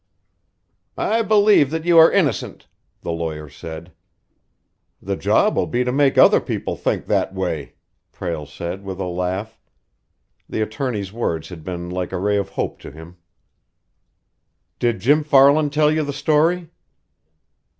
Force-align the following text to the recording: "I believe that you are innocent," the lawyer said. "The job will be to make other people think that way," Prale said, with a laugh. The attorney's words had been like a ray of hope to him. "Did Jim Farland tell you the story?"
"I 0.97 1.21
believe 1.21 1.69
that 1.69 1.85
you 1.85 1.99
are 1.99 2.11
innocent," 2.11 2.65
the 3.03 3.11
lawyer 3.11 3.47
said. 3.47 3.91
"The 4.99 5.15
job 5.15 5.55
will 5.55 5.67
be 5.67 5.83
to 5.83 5.91
make 5.91 6.17
other 6.17 6.41
people 6.41 6.75
think 6.75 7.05
that 7.05 7.35
way," 7.35 7.75
Prale 8.11 8.47
said, 8.47 8.83
with 8.83 8.99
a 8.99 9.05
laugh. 9.05 9.59
The 10.49 10.61
attorney's 10.63 11.13
words 11.13 11.49
had 11.49 11.63
been 11.63 11.91
like 11.91 12.11
a 12.11 12.17
ray 12.17 12.37
of 12.37 12.49
hope 12.49 12.79
to 12.79 12.89
him. 12.89 13.17
"Did 14.79 15.01
Jim 15.01 15.23
Farland 15.23 15.71
tell 15.71 15.91
you 15.91 16.01
the 16.03 16.13
story?" 16.13 16.71